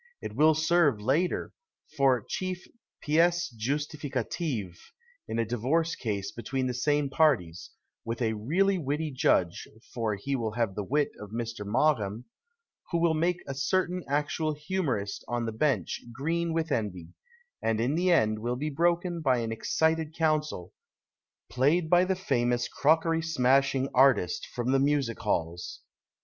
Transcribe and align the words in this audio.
It 0.19 0.33
will 0.35 0.55
serve, 0.55 0.99
later, 0.99 1.53
for 1.95 2.25
chief 2.27 2.65
piece 3.01 3.51
justificative 3.55 4.79
in 5.27 5.37
a 5.37 5.45
divorce 5.45 5.93
case 5.95 6.31
between 6.31 6.65
the 6.65 6.73
same 6.73 7.07
parties 7.07 7.69
(with 8.03 8.19
a 8.19 8.33
really 8.33 8.79
witty 8.79 9.11
judge— 9.11 9.67
for 9.93 10.15
he 10.15 10.35
will 10.35 10.53
have 10.53 10.73
the 10.73 10.83
wit 10.83 11.11
of 11.19 11.29
Mr. 11.29 11.63
Maugham— 11.63 12.25
who 12.91 12.97
will 12.97 13.13
make 13.13 13.43
a 13.45 13.53
certain 13.53 14.03
actual 14.09 14.55
humorist 14.55 15.23
on 15.27 15.45
the 15.45 15.51
Bench 15.51 16.01
green 16.11 16.51
with 16.51 16.71
envy), 16.71 17.09
and 17.61 17.79
in 17.79 17.93
the 17.93 18.11
end 18.11 18.39
will 18.39 18.55
be 18.55 18.71
broken 18.71 19.21
by 19.21 19.37
an 19.37 19.51
excited 19.51 20.15
counsel 20.15 20.73
(played 21.47 21.91
by 21.91 22.05
the 22.05 22.15
famous 22.15 22.67
crockery 22.67 23.21
smashing 23.21 23.87
artist 23.93 24.47
from 24.47 24.71
the 24.71 24.79
music 24.79 25.19
halls). 25.19 25.81